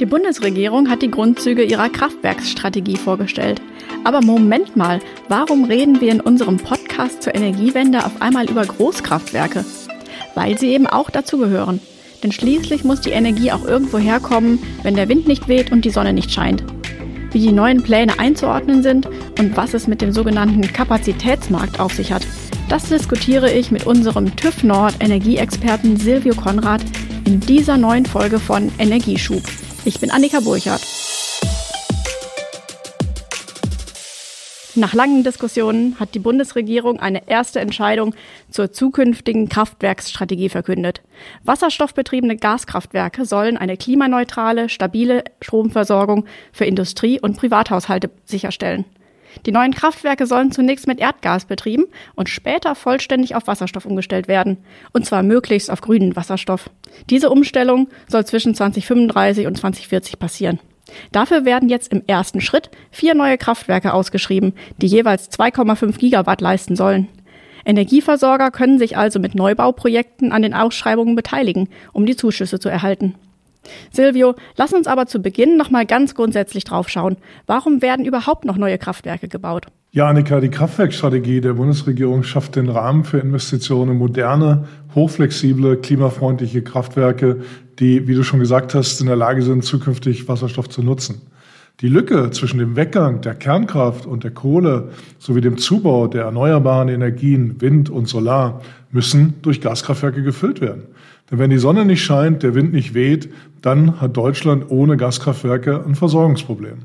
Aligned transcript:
Die 0.00 0.06
Bundesregierung 0.06 0.90
hat 0.90 1.02
die 1.02 1.10
Grundzüge 1.10 1.62
ihrer 1.62 1.88
Kraftwerksstrategie 1.88 2.96
vorgestellt. 2.96 3.62
Aber 4.02 4.20
Moment 4.22 4.76
mal, 4.76 4.98
warum 5.28 5.64
reden 5.64 6.00
wir 6.00 6.10
in 6.10 6.20
unserem 6.20 6.56
Podcast 6.56 7.22
zur 7.22 7.34
Energiewende 7.34 8.04
auf 8.04 8.20
einmal 8.20 8.50
über 8.50 8.66
Großkraftwerke? 8.66 9.64
Weil 10.34 10.58
sie 10.58 10.72
eben 10.72 10.88
auch 10.88 11.10
dazugehören. 11.10 11.80
Denn 12.22 12.32
schließlich 12.32 12.84
muss 12.84 13.02
die 13.02 13.10
Energie 13.10 13.52
auch 13.52 13.64
irgendwo 13.64 13.98
herkommen, 13.98 14.58
wenn 14.82 14.96
der 14.96 15.08
Wind 15.08 15.28
nicht 15.28 15.46
weht 15.46 15.70
und 15.70 15.84
die 15.84 15.90
Sonne 15.90 16.12
nicht 16.12 16.32
scheint. 16.32 16.64
Wie 17.30 17.40
die 17.40 17.52
neuen 17.52 17.82
Pläne 17.82 18.18
einzuordnen 18.18 18.82
sind 18.82 19.06
und 19.38 19.56
was 19.56 19.74
es 19.74 19.86
mit 19.86 20.00
dem 20.00 20.12
sogenannten 20.12 20.62
Kapazitätsmarkt 20.62 21.78
auf 21.78 21.92
sich 21.92 22.12
hat, 22.12 22.26
das 22.68 22.88
diskutiere 22.88 23.52
ich 23.52 23.70
mit 23.70 23.86
unserem 23.86 24.34
TÜV 24.34 24.64
Nord 24.64 24.94
Energieexperten 25.00 25.96
Silvio 25.96 26.34
Konrad 26.34 26.82
in 27.26 27.40
dieser 27.40 27.76
neuen 27.76 28.06
Folge 28.06 28.38
von 28.38 28.72
Energieschub. 28.78 29.42
Ich 29.86 30.00
bin 30.00 30.10
Annika 30.10 30.40
Burchardt. 30.40 30.80
Nach 34.76 34.94
langen 34.94 35.22
Diskussionen 35.22 36.00
hat 36.00 36.14
die 36.14 36.20
Bundesregierung 36.20 36.98
eine 36.98 37.28
erste 37.28 37.60
Entscheidung 37.60 38.14
zur 38.50 38.72
zukünftigen 38.72 39.50
Kraftwerksstrategie 39.50 40.48
verkündet. 40.48 41.02
Wasserstoffbetriebene 41.44 42.36
Gaskraftwerke 42.36 43.26
sollen 43.26 43.58
eine 43.58 43.76
klimaneutrale, 43.76 44.70
stabile 44.70 45.22
Stromversorgung 45.42 46.24
für 46.50 46.64
Industrie 46.64 47.20
und 47.20 47.36
Privathaushalte 47.36 48.10
sicherstellen. 48.24 48.86
Die 49.46 49.52
neuen 49.52 49.74
Kraftwerke 49.74 50.26
sollen 50.26 50.52
zunächst 50.52 50.86
mit 50.86 51.00
Erdgas 51.00 51.44
betrieben 51.44 51.86
und 52.14 52.28
später 52.28 52.74
vollständig 52.74 53.34
auf 53.34 53.46
Wasserstoff 53.46 53.86
umgestellt 53.86 54.28
werden. 54.28 54.58
Und 54.92 55.06
zwar 55.06 55.22
möglichst 55.22 55.70
auf 55.70 55.80
grünen 55.80 56.16
Wasserstoff. 56.16 56.70
Diese 57.10 57.30
Umstellung 57.30 57.88
soll 58.08 58.24
zwischen 58.24 58.54
2035 58.54 59.46
und 59.46 59.58
2040 59.58 60.18
passieren. 60.18 60.60
Dafür 61.12 61.44
werden 61.44 61.68
jetzt 61.68 61.92
im 61.92 62.02
ersten 62.06 62.40
Schritt 62.40 62.70
vier 62.90 63.14
neue 63.14 63.38
Kraftwerke 63.38 63.94
ausgeschrieben, 63.94 64.52
die 64.78 64.86
jeweils 64.86 65.30
2,5 65.30 65.98
Gigawatt 65.98 66.40
leisten 66.40 66.76
sollen. 66.76 67.08
Energieversorger 67.64 68.50
können 68.50 68.78
sich 68.78 68.96
also 68.96 69.18
mit 69.18 69.34
Neubauprojekten 69.34 70.32
an 70.32 70.42
den 70.42 70.52
Ausschreibungen 70.52 71.16
beteiligen, 71.16 71.68
um 71.92 72.04
die 72.04 72.16
Zuschüsse 72.16 72.60
zu 72.60 72.68
erhalten. 72.68 73.14
Silvio, 73.92 74.34
lass 74.56 74.72
uns 74.72 74.86
aber 74.86 75.06
zu 75.06 75.20
Beginn 75.20 75.56
noch 75.56 75.70
mal 75.70 75.86
ganz 75.86 76.14
grundsätzlich 76.14 76.64
draufschauen. 76.64 77.16
Warum 77.46 77.82
werden 77.82 78.04
überhaupt 78.04 78.44
noch 78.44 78.56
neue 78.56 78.78
Kraftwerke 78.78 79.28
gebaut? 79.28 79.66
Ja, 79.92 80.08
Annika, 80.08 80.40
die 80.40 80.50
Kraftwerkstrategie 80.50 81.40
der 81.40 81.52
Bundesregierung 81.52 82.24
schafft 82.24 82.56
den 82.56 82.68
Rahmen 82.68 83.04
für 83.04 83.18
Investitionen 83.18 83.92
in 83.92 83.98
moderne, 83.98 84.66
hochflexible, 84.94 85.76
klimafreundliche 85.76 86.62
Kraftwerke, 86.62 87.42
die, 87.78 88.08
wie 88.08 88.14
du 88.14 88.24
schon 88.24 88.40
gesagt 88.40 88.74
hast, 88.74 89.00
in 89.00 89.06
der 89.06 89.16
Lage 89.16 89.42
sind, 89.42 89.64
zukünftig 89.64 90.26
Wasserstoff 90.28 90.68
zu 90.68 90.82
nutzen. 90.82 91.22
Die 91.80 91.88
Lücke 91.88 92.30
zwischen 92.30 92.58
dem 92.58 92.76
Weggang 92.76 93.20
der 93.20 93.34
Kernkraft 93.34 94.06
und 94.06 94.22
der 94.22 94.30
Kohle 94.30 94.90
sowie 95.18 95.40
dem 95.40 95.58
Zubau 95.58 96.06
der 96.06 96.22
erneuerbaren 96.22 96.88
Energien 96.88 97.60
Wind 97.60 97.90
und 97.90 98.06
Solar 98.06 98.62
müssen 98.92 99.34
durch 99.42 99.60
Gaskraftwerke 99.60 100.22
gefüllt 100.22 100.60
werden. 100.60 100.84
Denn 101.30 101.40
wenn 101.40 101.50
die 101.50 101.58
Sonne 101.58 101.84
nicht 101.84 102.04
scheint, 102.04 102.44
der 102.44 102.54
Wind 102.54 102.72
nicht 102.72 102.94
weht, 102.94 103.28
dann 103.60 104.00
hat 104.00 104.16
Deutschland 104.16 104.70
ohne 104.70 104.96
Gaskraftwerke 104.96 105.84
ein 105.84 105.96
Versorgungsproblem. 105.96 106.78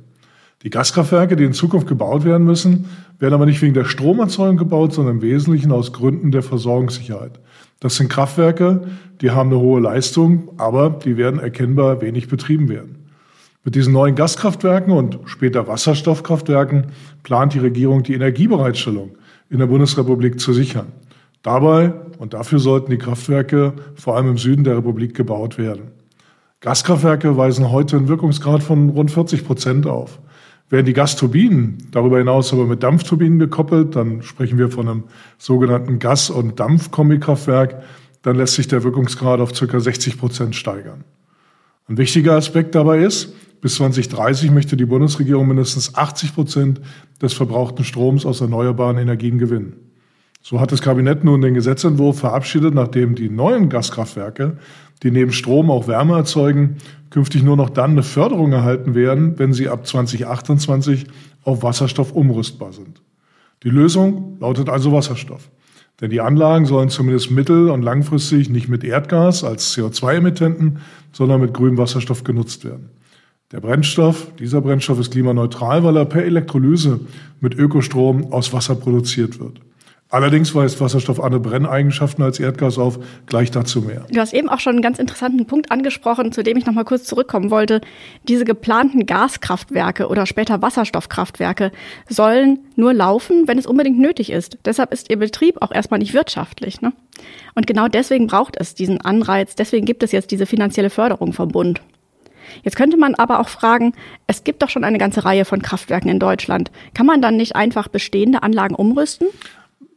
Die 0.64 0.72
Gaskraftwerke, 0.72 1.36
die 1.36 1.44
in 1.44 1.54
Zukunft 1.54 1.88
gebaut 1.88 2.26
werden 2.26 2.48
müssen, 2.48 2.86
werden 3.20 3.36
aber 3.36 3.46
nicht 3.46 3.62
wegen 3.62 3.76
der 3.76 3.86
Stromerzeugung 3.86 4.58
gebaut, 4.58 4.94
sondern 4.94 5.18
im 5.18 5.22
Wesentlichen 5.22 5.72
aus 5.72 5.94
Gründen 5.94 6.32
der 6.32 6.42
Versorgungssicherheit. 6.42 7.40
Das 7.80 7.96
sind 7.96 8.10
Kraftwerke, 8.10 8.82
die 9.22 9.30
haben 9.30 9.52
eine 9.52 9.60
hohe 9.60 9.80
Leistung, 9.80 10.50
aber 10.58 10.90
die 10.90 11.16
werden 11.16 11.40
erkennbar 11.40 12.02
wenig 12.02 12.28
betrieben 12.28 12.70
werden. 12.70 12.99
Mit 13.66 13.76
diesen 13.76 13.92
neuen 13.92 14.16
Gaskraftwerken 14.16 14.94
und 14.94 15.20
später 15.26 15.68
Wasserstoffkraftwerken 15.68 16.88
plant 17.24 17.54
die 17.54 17.60
Regierung 17.60 18.04
die 18.04 18.14
Energiebereitstellung 18.14 19.18
in 19.50 19.60
der 19.60 19.68
Bundesrepublik 19.68 20.40
zu 20.40 20.54
sichern. 20.54 20.94
Dabei 21.42 21.94
und 22.20 22.34
dafür 22.34 22.60
sollten 22.60 22.92
die 22.92 22.98
Kraftwerke 22.98 23.74
vor 23.96 24.16
allem 24.16 24.30
im 24.30 24.38
Süden 24.38 24.64
der 24.64 24.78
Republik 24.78 25.14
gebaut 25.14 25.58
werden. 25.58 25.92
Gaskraftwerke 26.62 27.36
weisen 27.36 27.70
heute 27.70 27.98
einen 27.98 28.08
Wirkungsgrad 28.08 28.64
von 28.64 28.90
rund 28.90 29.12
40 29.12 29.46
Prozent 29.46 29.88
auf. 29.88 30.20
Werden 30.70 30.86
die 30.86 30.94
Gasturbinen 30.94 31.78
darüber 31.92 32.18
hinaus 32.18 32.54
aber 32.54 32.66
mit 32.66 32.84
Dampfturbinen 32.84 33.40
gekoppelt, 33.40 33.96
dann 33.96 34.22
sprechen 34.22 34.58
wir 34.58 34.70
von 34.70 34.88
einem 34.88 35.04
sogenannten 35.38 36.00
Gas- 36.00 36.30
und 36.30 36.60
Dampfkombikraftwerk, 36.60 37.82
dann 38.22 38.36
lässt 38.36 38.56
sich 38.56 38.68
der 38.68 38.84
Wirkungsgrad 38.84 39.40
auf 39.40 39.52
ca. 39.52 39.80
60 39.80 40.18
Prozent 40.18 40.56
steigern. 40.56 41.04
Ein 41.88 41.98
wichtiger 41.98 42.36
Aspekt 42.36 42.76
dabei 42.76 43.00
ist, 43.00 43.34
bis 43.62 43.76
2030 43.76 44.52
möchte 44.52 44.78
die 44.78 44.86
Bundesregierung 44.86 45.48
mindestens 45.48 45.96
80 45.96 46.34
Prozent 46.34 46.82
des 47.22 47.34
verbrauchten 47.34 47.84
Stroms 47.84 48.26
aus 48.26 48.42
erneuerbaren 48.42 48.98
Energien 48.98 49.38
gewinnen. 49.38 49.74
So 50.42 50.62
hat 50.62 50.72
das 50.72 50.82
Kabinett 50.82 51.24
nun 51.26 51.42
den 51.42 51.54
Gesetzentwurf 51.54 52.20
verabschiedet, 52.20 52.74
nachdem 52.74 53.16
die 53.16 53.30
neuen 53.30 53.70
Gaskraftwerke, 53.70 54.58
die 55.04 55.12
neben 55.12 55.34
Strom 55.34 55.70
auch 55.70 55.88
Wärme 55.88 56.16
erzeugen, 56.16 56.78
künftig 57.10 57.44
nur 57.44 57.58
noch 57.58 57.70
dann 57.70 57.92
eine 57.92 58.04
Förderung 58.04 58.54
erhalten 58.54 58.96
werden, 58.96 59.38
wenn 59.38 59.52
sie 59.52 59.68
ab 59.68 59.86
2028 59.86 61.08
auf 61.44 61.64
Wasserstoff 61.64 62.14
umrüstbar 62.14 62.72
sind. 62.72 63.02
Die 63.64 63.70
Lösung 63.70 64.38
lautet 64.40 64.70
also 64.70 64.94
Wasserstoff. 64.94 65.50
Denn 66.00 66.10
die 66.10 66.22
Anlagen 66.22 66.66
sollen 66.66 66.88
zumindest 66.88 67.30
mittel- 67.32 67.70
und 67.70 67.82
langfristig 67.82 68.50
nicht 68.50 68.70
mit 68.70 68.86
Erdgas 68.86 69.44
als 69.44 69.76
CO2-Emittenten, 69.76 70.80
sondern 71.12 71.42
mit 71.42 71.54
grünem 71.54 71.78
Wasserstoff 71.78 72.24
genutzt 72.24 72.64
werden. 72.64 72.90
Der 73.52 73.62
Brennstoff, 73.62 74.28
dieser 74.38 74.62
Brennstoff 74.62 75.00
ist 75.00 75.12
klimaneutral, 75.12 75.84
weil 75.84 75.98
er 75.98 76.06
per 76.06 76.24
Elektrolyse 76.24 77.00
mit 77.42 77.56
Ökostrom 77.56 78.32
aus 78.32 78.54
Wasser 78.54 78.76
produziert 78.76 79.40
wird. 79.40 79.60
Allerdings 80.12 80.54
weist 80.54 80.80
Wasserstoff 80.82 81.20
andere 81.20 81.40
Brenneigenschaften 81.40 82.24
als 82.24 82.40
Erdgas 82.40 82.78
auf. 82.78 83.00
Gleich 83.26 83.50
dazu 83.50 83.82
mehr. 83.82 84.06
Du 84.12 84.20
hast 84.20 84.36
eben 84.36 84.50
auch 84.50 84.60
schon 84.60 84.74
einen 84.74 84.82
ganz 84.84 85.00
interessanten 85.00 85.48
Punkt 85.48 85.72
angesprochen, 85.72 86.32
zu 86.32 86.44
dem 86.44 86.58
ich 86.58 86.68
noch 86.68 86.74
mal 86.74 86.84
kurz 86.84 87.06
zurückkommen 87.06 87.50
wollte. 87.50 87.82
Diese 88.28 88.46
geplanten 88.46 89.08
Gaskraftwerke 89.08 90.10
oder 90.10 90.28
später 90.28 90.62
Wasserstoffkraftwerke 90.62 91.72
sollen 92.08 92.60
nur 92.76 92.94
laufen, 92.94 93.48
wenn 93.48 93.58
es 93.58 93.66
unbedingt 93.66 93.98
nötig 93.98 94.32
ist. 94.32 94.60
Deshalb 94.66 94.94
ist 94.94 95.10
ihr 95.10 95.18
Betrieb 95.18 95.60
auch 95.62 95.72
erstmal 95.72 96.00
nicht 96.00 96.14
wirtschaftlich. 96.14 96.82
Ne? 96.82 96.94
Und 97.56 97.66
genau 97.66 97.88
deswegen 97.88 98.28
braucht 98.28 98.58
es 98.60 98.76
diesen 98.76 99.02
Anreiz. 99.02 99.56
Deswegen 99.56 99.88
gibt 99.88 100.04
es 100.04 100.12
jetzt 100.12 100.30
diese 100.30 100.46
finanzielle 100.46 100.92
Förderung 100.92 101.34
vom 101.34 101.50
Bund. 101.50 101.82
Jetzt 102.64 102.76
könnte 102.76 102.98
man 102.98 103.16
aber 103.16 103.40
auch 103.40 103.50
fragen, 103.50 103.94
es 104.28 104.44
gibt 104.44 104.62
doch 104.62 104.70
schon 104.70 104.84
eine 104.84 104.98
ganze 104.98 105.26
Reihe 105.26 105.46
von 105.46 105.62
Kraftwerken 105.62 106.10
in 106.10 106.20
Deutschland. 106.20 106.72
Kann 106.94 107.06
man 107.06 107.22
dann 107.22 107.38
nicht 107.38 107.56
einfach 107.56 107.88
bestehende 107.88 108.44
Anlagen 108.44 108.76
umrüsten? 108.76 109.28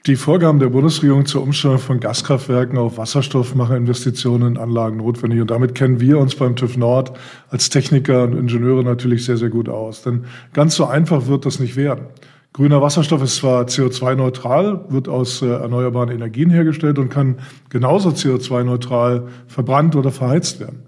Die 0.07 0.17
Vorgaben 0.17 0.59
der 0.59 0.69
Bundesregierung 0.69 1.27
zur 1.27 1.43
Umstellung 1.43 1.79
von 1.79 2.01
Gaskraftwerken 2.01 2.77
auf 2.77 2.99
Wasserstoff 2.99 3.55
machen 3.55 3.77
Investitionen 3.77 4.57
in 4.57 4.59
Anlagen 4.59 4.97
notwendig. 4.97 5.41
Und 5.41 5.53
damit 5.53 5.77
kennen 5.77 6.01
wir 6.01 6.19
uns 6.19 6.35
beim 6.35 6.57
TÜV 6.57 6.77
Nord 6.77 7.13
als 7.51 7.71
Techniker 7.71 8.25
und 8.25 8.37
Ingenieure 8.37 8.83
natürlich 8.83 9.25
sehr, 9.25 9.37
sehr 9.37 9.49
gut 9.49 9.69
aus. 9.69 10.03
Denn 10.03 10.25
ganz 10.55 10.75
so 10.75 10.87
einfach 10.87 11.29
wird 11.29 11.47
das 11.47 11.61
nicht 11.61 11.77
werden. 11.77 12.07
Grüner 12.53 12.83
Wasserstoff 12.83 13.23
ist 13.23 13.37
zwar 13.37 13.65
CO2-neutral, 13.67 14.87
wird 14.89 15.09
aus 15.09 15.41
äh, 15.41 15.47
erneuerbaren 15.47 16.11
Energien 16.11 16.51
hergestellt 16.51 16.99
und 16.99 17.09
kann 17.09 17.37
genauso 17.71 18.11
CO2-neutral 18.11 19.29
verbrannt 19.47 19.95
oder 19.95 20.11
verheizt 20.11 20.59
werden. 20.59 20.83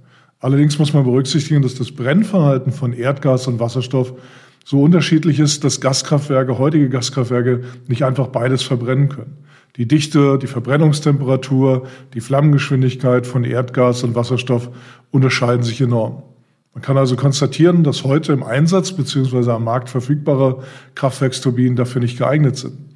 Allerdings 0.45 0.79
muss 0.79 0.93
man 0.93 1.05
berücksichtigen, 1.05 1.63
dass 1.63 1.75
das 1.75 1.91
Brennverhalten 1.91 2.71
von 2.71 2.93
Erdgas 2.93 3.47
und 3.47 3.61
Wasserstoff 3.61 4.13
so 4.63 4.83
unterschiedlich 4.83 5.41
ist, 5.41 5.65
dass 5.65 5.81
Gaskraftwerke, 5.81 6.59
heutige 6.59 6.91
Gaskraftwerke, 6.91 7.65
nicht 7.89 8.05
einfach 8.05 8.27
beides 8.27 8.63
verbrennen 8.63 9.09
können. 9.09 9.39
Die 9.77 9.89
Dichte, 9.89 10.39
die 10.39 10.47
Verbrennungstemperatur, 10.47 11.87
die 12.13 12.21
Flammengeschwindigkeit 12.21 13.27
von 13.27 13.45
Erdgas 13.45 14.05
und 14.05 14.15
Wasserstoff 14.15 14.69
unterscheiden 15.11 15.63
sich 15.63 15.81
enorm. 15.81 16.25
Man 16.75 16.83
kann 16.83 16.99
also 16.99 17.17
konstatieren, 17.17 17.83
dass 17.83 18.05
heute 18.05 18.35
im 18.35 18.43
Einsatz 18.43 18.93
bzw. 18.93 19.51
am 19.51 19.65
Markt 19.65 19.89
verfügbare 19.89 20.63
Kraftwerksturbinen 20.95 21.75
dafür 21.75 22.03
nicht 22.03 22.19
geeignet 22.19 22.59
sind. 22.59 22.94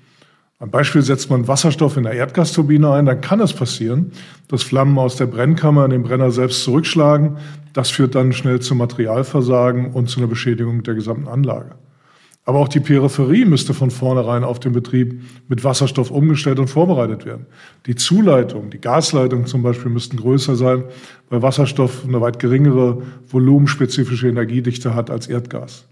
Ein 0.60 0.72
Beispiel 0.72 1.02
setzt 1.02 1.30
man 1.30 1.46
Wasserstoff 1.46 1.96
in 1.96 2.02
der 2.02 2.14
Erdgasturbine 2.14 2.90
ein, 2.90 3.06
dann 3.06 3.20
kann 3.20 3.38
es 3.38 3.52
passieren, 3.52 4.10
dass 4.48 4.64
Flammen 4.64 4.98
aus 4.98 5.14
der 5.14 5.26
Brennkammer 5.26 5.84
in 5.84 5.92
den 5.92 6.02
Brenner 6.02 6.32
selbst 6.32 6.64
zurückschlagen. 6.64 7.36
Das 7.74 7.90
führt 7.90 8.16
dann 8.16 8.32
schnell 8.32 8.58
zum 8.58 8.78
Materialversagen 8.78 9.92
und 9.92 10.10
zu 10.10 10.18
einer 10.18 10.26
Beschädigung 10.26 10.82
der 10.82 10.94
gesamten 10.94 11.28
Anlage. 11.28 11.76
Aber 12.44 12.58
auch 12.58 12.68
die 12.68 12.80
Peripherie 12.80 13.44
müsste 13.44 13.72
von 13.72 13.92
vornherein 13.92 14.42
auf 14.42 14.58
den 14.58 14.72
Betrieb 14.72 15.22
mit 15.46 15.62
Wasserstoff 15.62 16.10
umgestellt 16.10 16.58
und 16.58 16.68
vorbereitet 16.68 17.24
werden. 17.24 17.46
Die 17.86 17.94
Zuleitung, 17.94 18.70
die 18.70 18.80
Gasleitung 18.80 19.46
zum 19.46 19.62
Beispiel 19.62 19.92
müssten 19.92 20.16
größer 20.16 20.56
sein, 20.56 20.84
weil 21.28 21.42
Wasserstoff 21.42 22.04
eine 22.04 22.20
weit 22.20 22.40
geringere 22.40 23.02
volumenspezifische 23.28 24.28
Energiedichte 24.28 24.94
hat 24.94 25.08
als 25.08 25.28
Erdgas. 25.28 25.84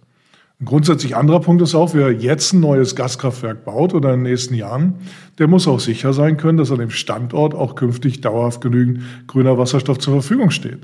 Ein 0.58 0.64
grundsätzlich 0.64 1.14
anderer 1.14 1.41
Punkt 1.41 1.61
ist 1.61 1.75
auch, 1.75 1.93
wer 1.93 2.11
jetzt 2.12 2.55
ein 2.55 2.61
neues 2.61 2.97
Gaskraftwerk 2.97 3.67
baut 3.67 3.93
oder 3.93 4.14
in 4.14 4.20
den 4.20 4.31
nächsten 4.31 4.55
Jahren, 4.55 4.94
der 5.38 5.49
muss 5.49 5.69
auch 5.69 5.81
sicher 5.81 6.14
sein 6.14 6.38
können, 6.38 6.56
dass 6.56 6.70
an 6.70 6.79
dem 6.79 6.88
Standort 6.88 7.55
auch 7.55 7.75
künftig 7.75 8.23
dauerhaft 8.23 8.62
genügend 8.62 9.03
grüner 9.26 9.58
Wasserstoff 9.58 9.99
zur 9.99 10.14
Verfügung 10.14 10.50
steht. 10.50 10.79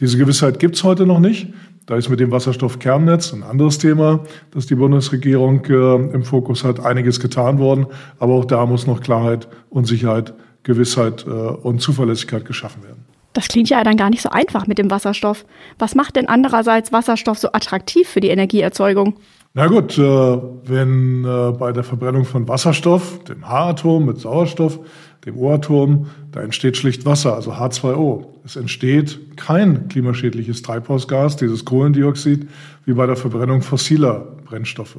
Diese 0.00 0.16
Gewissheit 0.16 0.58
gibt 0.58 0.76
es 0.76 0.84
heute 0.84 1.04
noch 1.04 1.20
nicht. 1.20 1.52
Da 1.84 1.96
ist 1.96 2.08
mit 2.08 2.20
dem 2.20 2.30
Wasserstoffkernnetz 2.30 3.34
ein 3.34 3.42
anderes 3.42 3.76
Thema, 3.76 4.24
das 4.52 4.64
die 4.64 4.76
Bundesregierung 4.76 5.62
äh, 5.66 5.94
im 6.14 6.22
Fokus 6.22 6.64
hat, 6.64 6.80
einiges 6.80 7.20
getan 7.20 7.58
worden. 7.58 7.86
Aber 8.18 8.32
auch 8.32 8.46
da 8.46 8.64
muss 8.64 8.86
noch 8.86 9.02
Klarheit 9.02 9.46
und 9.68 9.86
Sicherheit, 9.86 10.32
Gewissheit 10.62 11.26
äh, 11.26 11.30
und 11.30 11.82
Zuverlässigkeit 11.82 12.46
geschaffen 12.46 12.82
werden. 12.82 12.97
Das 13.38 13.46
klingt 13.46 13.68
ja 13.68 13.84
dann 13.84 13.96
gar 13.96 14.10
nicht 14.10 14.20
so 14.20 14.30
einfach 14.30 14.66
mit 14.66 14.78
dem 14.78 14.90
Wasserstoff. 14.90 15.44
Was 15.78 15.94
macht 15.94 16.16
denn 16.16 16.26
andererseits 16.26 16.92
Wasserstoff 16.92 17.38
so 17.38 17.52
attraktiv 17.52 18.08
für 18.08 18.18
die 18.18 18.30
Energieerzeugung? 18.30 19.14
Na 19.54 19.68
gut, 19.68 19.96
äh, 19.96 20.02
wenn 20.02 21.24
äh, 21.24 21.52
bei 21.52 21.70
der 21.70 21.84
Verbrennung 21.84 22.24
von 22.24 22.48
Wasserstoff, 22.48 23.22
dem 23.22 23.48
H-Atom 23.48 24.06
mit 24.06 24.18
Sauerstoff, 24.18 24.80
dem 25.24 25.38
O-Atom, 25.38 26.08
da 26.32 26.40
entsteht 26.40 26.76
schlicht 26.76 27.06
Wasser, 27.06 27.36
also 27.36 27.52
H2O. 27.52 28.24
Es 28.44 28.56
entsteht 28.56 29.36
kein 29.36 29.86
klimaschädliches 29.86 30.62
Treibhausgas, 30.62 31.36
dieses 31.36 31.64
Kohlendioxid, 31.64 32.48
wie 32.86 32.92
bei 32.92 33.06
der 33.06 33.14
Verbrennung 33.14 33.62
fossiler 33.62 34.26
Brennstoffe. 34.46 34.98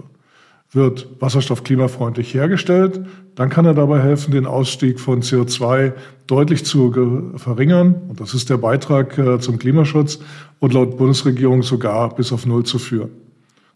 Wird 0.71 1.07
Wasserstoff 1.19 1.63
klimafreundlich 1.63 2.33
hergestellt, 2.33 3.04
dann 3.33 3.50
kann 3.50 3.66
er 3.66 3.74
dabei 3.74 4.01
helfen, 4.01 4.31
den 4.31 4.45
Ausstieg 4.45 5.00
von 5.00 5.21
CO2 5.21 5.94
deutlich 6.27 6.63
zu 6.63 7.33
verringern. 7.38 7.95
Und 8.07 8.19
das 8.19 8.36
ist 8.36 8.50
der 8.51 8.57
Beitrag 8.57 9.18
äh, 9.18 9.39
zum 9.39 9.57
Klimaschutz 9.57 10.19
und 10.60 10.74
laut 10.74 10.98
Bundesregierung 10.98 11.63
sogar 11.63 12.13
bis 12.13 12.31
auf 12.31 12.45
Null 12.45 12.66
zu 12.66 12.77
führen. 12.77 13.10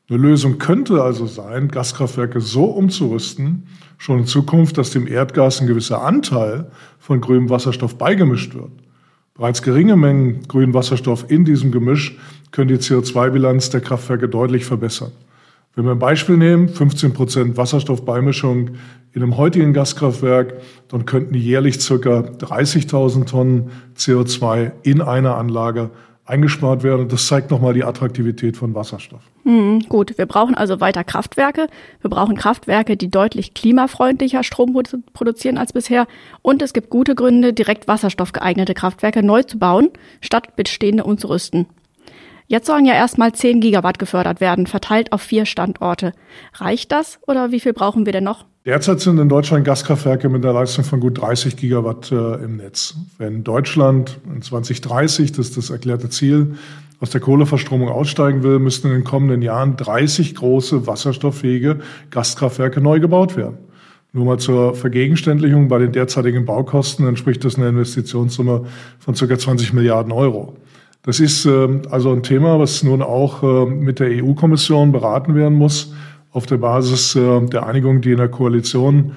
Eine 0.10 0.20
Lösung 0.20 0.58
könnte 0.60 1.02
also 1.02 1.26
sein, 1.26 1.70
Gaskraftwerke 1.70 2.42
so 2.42 2.66
umzurüsten, 2.66 3.68
schon 3.98 4.20
in 4.20 4.26
Zukunft, 4.26 4.78
dass 4.78 4.92
dem 4.92 5.08
Erdgas 5.08 5.62
ein 5.62 5.68
gewisser 5.68 6.04
Anteil 6.04 6.70
von 7.00 7.22
grünem 7.22 7.50
Wasserstoff 7.50 7.98
beigemischt 7.98 8.54
wird. 8.54 8.72
Bereits 9.34 9.62
geringe 9.62 9.96
Mengen 9.96 10.48
grünen 10.48 10.74
Wasserstoff 10.74 11.32
in 11.32 11.46
diesem 11.46 11.72
Gemisch 11.72 12.18
können 12.52 12.68
die 12.68 12.76
CO2-Bilanz 12.76 13.70
der 13.70 13.82
Kraftwerke 13.82 14.28
deutlich 14.28 14.66
verbessern. 14.66 15.12
Wenn 15.76 15.86
wir 15.86 15.92
ein 15.92 16.00
Beispiel 16.00 16.38
nehmen, 16.38 16.70
15 16.70 17.14
Prozent 17.14 17.58
Wasserstoffbeimischung 17.58 18.72
in 19.14 19.24
einem 19.24 19.38
heutigen 19.38 19.74
Gaskraftwerk, 19.74 20.62
dann 20.88 21.06
könnten 21.06 21.34
jährlich 21.34 21.82
circa 21.82 22.20
30.000 22.20 23.26
Tonnen 23.26 23.72
CO2 23.98 24.72
in 24.84 25.02
einer 25.02 25.36
Anlage 25.36 25.90
eingespart 26.26 26.84
werden. 26.84 27.02
Und 27.02 27.12
das 27.12 27.26
zeigt 27.28 27.52
nochmal 27.52 27.74
die 27.74 27.84
Attraktivität 27.84 28.56
von 28.56 28.76
Wasserstoff. 28.76 29.22
Hm, 29.44 29.82
gut, 29.90 30.18
wir 30.18 30.26
brauchen 30.26 30.56
also 30.56 30.80
weiter 30.80 31.04
Kraftwerke. 31.04 31.68
Wir 32.02 32.10
brauchen 32.10 32.36
Kraftwerke, 32.36 32.96
die 32.96 33.10
deutlich 33.10 33.56
klimafreundlicher 33.56 34.44
Strom 34.44 34.80
produzieren 35.14 35.58
als 35.58 35.74
bisher. 35.74 36.08
Und 36.42 36.62
es 36.62 36.74
gibt 36.74 36.92
gute 36.92 37.16
Gründe, 37.16 37.52
direkt 37.52 37.88
wasserstoffgeeignete 37.88 38.74
Kraftwerke 38.76 39.24
neu 39.24 39.44
zu 39.44 39.58
bauen, 39.58 39.90
statt 40.22 40.56
bestehende 40.56 41.04
umzurüsten. 41.04 41.66
Jetzt 42.48 42.68
sollen 42.68 42.86
ja 42.86 42.94
erstmal 42.94 43.32
10 43.34 43.62
Gigawatt 43.62 44.00
gefördert 44.00 44.42
werden, 44.42 44.68
verteilt 44.68 45.12
auf 45.12 45.22
vier 45.22 45.46
Standorte. 45.46 46.14
Reicht 46.56 46.92
das 46.92 47.20
oder 47.26 47.52
wie 47.52 47.60
viel 47.60 47.74
brauchen 47.74 48.06
wir 48.06 48.14
denn 48.14 48.24
noch? 48.24 48.46
Derzeit 48.66 49.02
sind 49.02 49.20
in 49.20 49.28
Deutschland 49.28 49.66
Gaskraftwerke 49.66 50.30
mit 50.30 50.46
einer 50.46 50.54
Leistung 50.54 50.86
von 50.86 51.02
gut 51.02 51.20
30 51.20 51.58
Gigawatt 51.58 52.12
äh, 52.12 52.36
im 52.44 52.58
Netz. 52.58 52.96
Wenn 53.18 53.44
Deutschland 53.44 54.20
in 54.34 54.42
2030, 54.42 55.34
das 55.34 55.50
ist 55.50 55.58
das 55.58 55.70
erklärte 55.70 56.10
Ziel, 56.10 56.56
aus 57.02 57.10
der 57.10 57.20
Kohleverstromung 57.20 57.90
aussteigen 57.90 58.44
will, 58.44 58.60
müssten 58.60 58.88
in 58.88 58.94
den 58.94 59.04
kommenden 59.04 59.42
Jahren 59.42 59.76
30 59.76 60.36
große 60.36 60.88
wasserstofffähige 60.88 61.80
Gaskraftwerke 62.10 62.80
neu 62.80 63.02
gebaut 63.02 63.36
werden. 63.36 63.58
Nur 64.14 64.26
mal 64.26 64.38
zur 64.38 64.76
Vergegenständlichung, 64.76 65.68
bei 65.68 65.80
den 65.80 65.92
derzeitigen 65.92 66.46
Baukosten 66.46 67.06
entspricht 67.06 67.44
das 67.44 67.58
einer 67.58 67.68
Investitionssumme 67.68 68.66
von 69.00 69.16
ca. 69.16 69.38
20 69.38 69.74
Milliarden 69.74 70.14
Euro. 70.14 70.56
Das 71.04 71.20
ist 71.20 71.46
äh, 71.46 71.82
also 71.90 72.12
ein 72.12 72.24
Thema, 72.24 72.60
was 72.60 72.84
nun 72.84 73.02
auch 73.02 73.44
äh, 73.44 73.66
mit 73.66 74.00
der 74.00 74.24
EU-Kommission 74.24 74.92
beraten 74.92 75.36
werden 75.36 75.58
muss, 75.58 75.94
auf 76.32 76.46
der 76.46 76.58
Basis 76.58 77.16
äh, 77.16 77.46
der 77.46 77.68
Einigung, 77.68 78.02
die 78.02 78.12
in 78.12 78.18
der 78.18 78.30
Koalition 78.30 79.14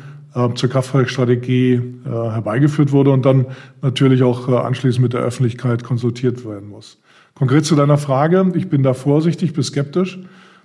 zur 0.55 0.69
Kraftwerkstrategie 0.69 1.73
äh, 1.73 1.81
herbeigeführt 2.05 2.93
wurde 2.93 3.11
und 3.11 3.25
dann 3.25 3.47
natürlich 3.81 4.23
auch 4.23 4.49
äh, 4.49 4.55
anschließend 4.55 5.03
mit 5.03 5.15
der 5.15 5.23
Öffentlichkeit 5.23 5.83
konsultiert 5.83 6.45
werden 6.45 6.69
muss. 6.69 6.99
Konkret 7.35 7.65
zu 7.65 7.75
deiner 7.75 7.97
Frage, 7.97 8.53
ich 8.55 8.69
bin 8.69 8.83
da 8.83 8.93
vorsichtig 8.93 9.55
bis 9.55 9.69
skeptisch. 9.69 10.19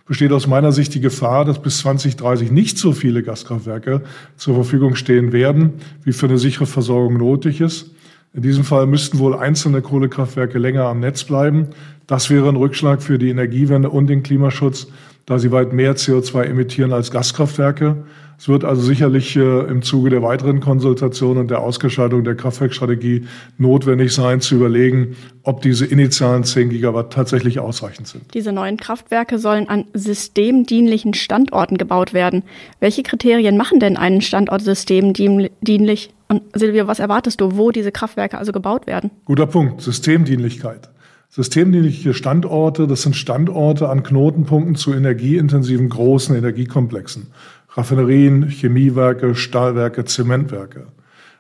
Besteht 0.05 0.33
aus 0.33 0.45
meiner 0.45 0.73
Sicht 0.73 0.93
die 0.93 0.99
Gefahr, 0.99 1.45
dass 1.45 1.61
bis 1.61 1.77
2030 1.79 2.51
nicht 2.51 2.77
so 2.77 2.91
viele 2.91 3.23
Gaskraftwerke 3.23 4.01
zur 4.35 4.55
Verfügung 4.55 4.95
stehen 4.95 5.31
werden, 5.31 5.73
wie 6.03 6.11
für 6.11 6.25
eine 6.25 6.37
sichere 6.37 6.65
Versorgung 6.65 7.15
nötig 7.17 7.61
ist. 7.61 7.91
In 8.33 8.43
diesem 8.43 8.63
Fall 8.63 8.87
müssten 8.87 9.19
wohl 9.19 9.35
einzelne 9.35 9.81
Kohlekraftwerke 9.81 10.57
länger 10.57 10.85
am 10.85 11.01
Netz 11.01 11.25
bleiben. 11.25 11.67
Das 12.07 12.29
wäre 12.29 12.47
ein 12.47 12.55
Rückschlag 12.55 13.01
für 13.01 13.19
die 13.19 13.29
Energiewende 13.29 13.89
und 13.89 14.07
den 14.07 14.23
Klimaschutz, 14.23 14.87
da 15.25 15.37
sie 15.37 15.51
weit 15.51 15.73
mehr 15.73 15.97
CO2 15.97 16.43
emittieren 16.43 16.93
als 16.93 17.11
Gaskraftwerke. 17.11 18.05
Es 18.41 18.47
wird 18.47 18.63
also 18.63 18.81
sicherlich 18.81 19.35
äh, 19.35 19.59
im 19.69 19.83
Zuge 19.83 20.09
der 20.09 20.23
weiteren 20.23 20.61
Konsultation 20.61 21.37
und 21.37 21.51
der 21.51 21.59
Ausgestaltung 21.59 22.23
der 22.23 22.33
Kraftwerkstrategie 22.33 23.27
notwendig 23.59 24.13
sein, 24.13 24.41
zu 24.41 24.55
überlegen, 24.55 25.15
ob 25.43 25.61
diese 25.61 25.85
initialen 25.85 26.43
10 26.43 26.69
Gigawatt 26.69 27.13
tatsächlich 27.13 27.59
ausreichend 27.59 28.07
sind. 28.07 28.33
Diese 28.33 28.51
neuen 28.51 28.77
Kraftwerke 28.77 29.37
sollen 29.37 29.69
an 29.69 29.85
systemdienlichen 29.93 31.13
Standorten 31.13 31.77
gebaut 31.77 32.13
werden. 32.13 32.41
Welche 32.79 33.03
Kriterien 33.03 33.57
machen 33.57 33.79
denn 33.79 33.95
einen 33.95 34.21
Standort 34.21 34.63
systemdienlich? 34.63 36.09
Und 36.31 36.43
Silvio, 36.53 36.87
was 36.87 36.99
erwartest 36.99 37.41
du, 37.41 37.57
wo 37.57 37.71
diese 37.71 37.91
Kraftwerke 37.91 38.37
also 38.37 38.53
gebaut 38.53 38.87
werden? 38.87 39.11
Guter 39.25 39.47
Punkt, 39.47 39.81
Systemdienlichkeit. 39.81 40.89
Systemdienliche 41.27 42.13
Standorte, 42.13 42.87
das 42.87 43.01
sind 43.01 43.17
Standorte 43.17 43.89
an 43.89 44.01
Knotenpunkten 44.01 44.75
zu 44.75 44.93
energieintensiven 44.93 45.89
großen 45.89 46.33
Energiekomplexen. 46.33 47.33
Raffinerien, 47.71 48.47
Chemiewerke, 48.47 49.35
Stahlwerke, 49.35 50.05
Zementwerke. 50.05 50.87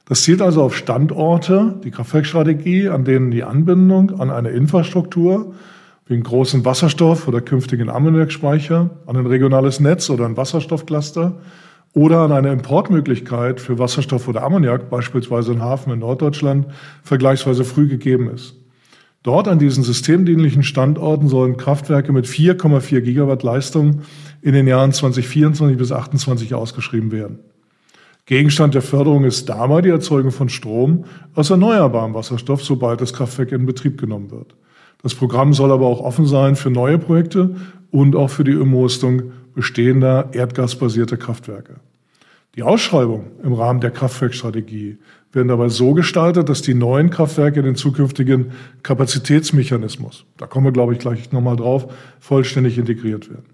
Das 0.09 0.23
zielt 0.23 0.41
also 0.41 0.61
auf 0.61 0.75
Standorte, 0.75 1.79
die 1.85 1.91
Kraftwerkstrategie, 1.91 2.89
an 2.89 3.05
denen 3.05 3.31
die 3.31 3.43
Anbindung 3.43 4.19
an 4.19 4.29
eine 4.29 4.49
Infrastruktur 4.49 5.53
wie 6.05 6.15
einen 6.15 6.23
großen 6.23 6.65
Wasserstoff 6.65 7.29
oder 7.29 7.39
künftigen 7.39 7.89
Ammoniakspeicher, 7.89 8.89
an 9.05 9.15
ein 9.15 9.25
regionales 9.25 9.79
Netz 9.79 10.09
oder 10.09 10.25
ein 10.25 10.35
Wasserstoffcluster 10.35 11.37
oder 11.93 12.19
an 12.19 12.31
eine 12.31 12.51
Importmöglichkeit 12.51 13.59
für 13.59 13.77
Wasserstoff 13.77 14.27
oder 14.27 14.43
Ammoniak, 14.43 14.89
beispielsweise 14.89 15.51
in 15.51 15.61
Hafen 15.61 15.91
in 15.91 15.99
Norddeutschland, 15.99 16.67
vergleichsweise 17.03 17.65
früh 17.65 17.87
gegeben 17.87 18.29
ist. 18.29 18.55
Dort 19.23 19.47
an 19.47 19.59
diesen 19.59 19.83
systemdienlichen 19.83 20.63
Standorten 20.63 21.27
sollen 21.27 21.57
Kraftwerke 21.57 22.11
mit 22.11 22.25
4,4 22.25 23.01
Gigawatt 23.01 23.43
Leistung 23.43 24.01
in 24.41 24.53
den 24.53 24.67
Jahren 24.67 24.93
2024 24.93 25.77
bis 25.77 25.89
2028 25.89 26.53
ausgeschrieben 26.55 27.11
werden. 27.11 27.39
Gegenstand 28.25 28.73
der 28.73 28.81
Förderung 28.81 29.25
ist 29.25 29.49
dabei 29.49 29.81
die 29.81 29.89
Erzeugung 29.89 30.31
von 30.31 30.49
Strom 30.49 31.05
aus 31.35 31.49
erneuerbarem 31.49 32.13
Wasserstoff, 32.13 32.63
sobald 32.63 33.01
das 33.01 33.13
Kraftwerk 33.13 33.51
in 33.51 33.65
Betrieb 33.65 33.99
genommen 33.99 34.31
wird. 34.31 34.55
Das 35.03 35.13
Programm 35.13 35.53
soll 35.53 35.71
aber 35.71 35.85
auch 35.85 35.99
offen 35.99 36.25
sein 36.25 36.55
für 36.55 36.69
neue 36.69 36.97
Projekte 36.97 37.55
und 37.91 38.15
auch 38.15 38.29
für 38.29 38.43
die 38.43 38.55
Umrüstung 38.55 39.33
bestehender 39.53 40.29
erdgasbasierter 40.33 41.17
Kraftwerke. 41.17 41.75
Die 42.55 42.63
Ausschreibung 42.63 43.31
im 43.43 43.53
Rahmen 43.53 43.79
der 43.79 43.91
Kraftwerkstrategie 43.91 44.97
werden 45.31 45.47
dabei 45.47 45.69
so 45.69 45.93
gestaltet, 45.93 46.49
dass 46.49 46.61
die 46.61 46.73
neuen 46.73 47.09
Kraftwerke 47.09 47.59
in 47.59 47.65
den 47.65 47.75
zukünftigen 47.75 48.51
Kapazitätsmechanismus, 48.83 50.25
da 50.37 50.47
kommen 50.47 50.65
wir, 50.65 50.73
glaube 50.73 50.93
ich, 50.93 50.99
gleich 50.99 51.31
nochmal 51.31 51.55
drauf, 51.55 51.93
vollständig 52.19 52.77
integriert 52.77 53.29
werden. 53.29 53.45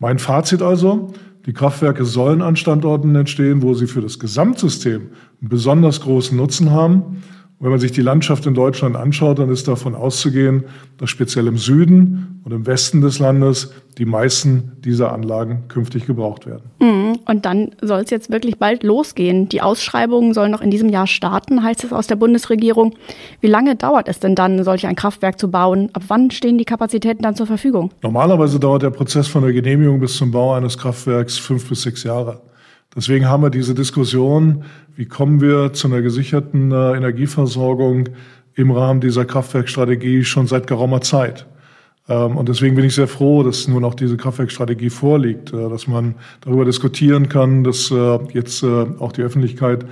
Mein 0.00 0.18
Fazit 0.18 0.62
also, 0.62 1.12
die 1.46 1.52
Kraftwerke 1.52 2.04
sollen 2.04 2.42
an 2.42 2.56
Standorten 2.56 3.14
entstehen, 3.14 3.62
wo 3.62 3.74
sie 3.74 3.86
für 3.86 4.00
das 4.00 4.18
Gesamtsystem 4.18 5.10
einen 5.40 5.48
besonders 5.48 6.00
großen 6.00 6.36
Nutzen 6.36 6.72
haben 6.72 7.22
wenn 7.64 7.70
man 7.70 7.80
sich 7.80 7.92
die 7.92 8.02
Landschaft 8.02 8.44
in 8.44 8.52
Deutschland 8.52 8.94
anschaut, 8.94 9.38
dann 9.38 9.48
ist 9.48 9.68
davon 9.68 9.94
auszugehen, 9.94 10.64
dass 10.98 11.08
speziell 11.08 11.46
im 11.46 11.56
Süden 11.56 12.42
und 12.44 12.52
im 12.52 12.66
Westen 12.66 13.00
des 13.00 13.20
Landes 13.20 13.72
die 13.96 14.04
meisten 14.04 14.72
dieser 14.84 15.14
Anlagen 15.14 15.64
künftig 15.68 16.04
gebraucht 16.04 16.44
werden. 16.44 16.64
Mhm. 16.78 17.20
Und 17.24 17.46
dann 17.46 17.70
soll 17.80 18.02
es 18.02 18.10
jetzt 18.10 18.30
wirklich 18.30 18.58
bald 18.58 18.82
losgehen. 18.82 19.48
Die 19.48 19.62
Ausschreibungen 19.62 20.34
sollen 20.34 20.50
noch 20.50 20.60
in 20.60 20.70
diesem 20.70 20.90
Jahr 20.90 21.06
starten, 21.06 21.62
heißt 21.62 21.84
es 21.84 21.94
aus 21.94 22.06
der 22.06 22.16
Bundesregierung. 22.16 22.96
Wie 23.40 23.46
lange 23.46 23.76
dauert 23.76 24.08
es 24.08 24.20
denn 24.20 24.34
dann, 24.34 24.62
solch 24.62 24.86
ein 24.86 24.94
Kraftwerk 24.94 25.40
zu 25.40 25.50
bauen? 25.50 25.88
Ab 25.94 26.02
wann 26.08 26.30
stehen 26.30 26.58
die 26.58 26.66
Kapazitäten 26.66 27.22
dann 27.22 27.34
zur 27.34 27.46
Verfügung? 27.46 27.92
Normalerweise 28.02 28.60
dauert 28.60 28.82
der 28.82 28.90
Prozess 28.90 29.26
von 29.26 29.42
der 29.42 29.54
Genehmigung 29.54 30.00
bis 30.00 30.18
zum 30.18 30.32
Bau 30.32 30.52
eines 30.52 30.76
Kraftwerks 30.76 31.38
fünf 31.38 31.66
bis 31.66 31.80
sechs 31.80 32.02
Jahre. 32.02 32.42
Deswegen 32.96 33.26
haben 33.26 33.42
wir 33.42 33.50
diese 33.50 33.74
Diskussion, 33.74 34.64
wie 34.96 35.06
kommen 35.06 35.40
wir 35.40 35.72
zu 35.72 35.88
einer 35.88 36.02
gesicherten 36.02 36.72
äh, 36.72 36.96
Energieversorgung 36.96 38.10
im 38.54 38.70
Rahmen 38.70 39.00
dieser 39.00 39.24
Kraftwerkstrategie 39.24 40.24
schon 40.24 40.46
seit 40.46 40.66
geraumer 40.66 41.00
Zeit. 41.00 41.46
Ähm, 42.08 42.36
und 42.36 42.48
deswegen 42.48 42.76
bin 42.76 42.84
ich 42.84 42.94
sehr 42.94 43.08
froh, 43.08 43.42
dass 43.42 43.66
nun 43.66 43.84
auch 43.84 43.94
diese 43.94 44.16
Kraftwerkstrategie 44.16 44.90
vorliegt, 44.90 45.52
äh, 45.52 45.68
dass 45.68 45.86
man 45.86 46.14
darüber 46.40 46.64
diskutieren 46.64 47.28
kann, 47.28 47.64
dass 47.64 47.90
äh, 47.90 48.18
jetzt 48.32 48.62
auch 48.64 49.12
die 49.12 49.22
Öffentlichkeit 49.22 49.84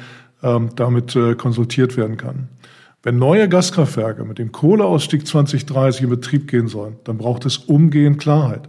ähm, 0.43 0.71
damit 0.77 1.17
konsultiert 1.39 1.97
werden 1.97 2.17
kann. 2.17 2.49
Wenn 3.05 3.19
neue 3.19 3.49
Gaskraftwerke 3.49 4.25
mit 4.25 4.39
dem 4.39 4.53
Kohleausstieg 4.53 5.27
2030 5.27 6.05
in 6.05 6.11
Betrieb 6.11 6.49
gehen 6.49 6.69
sollen, 6.69 6.97
dann 7.05 7.19
braucht 7.19 7.45
es 7.47 7.57
umgehend 7.59 8.19
Klarheit. 8.19 8.69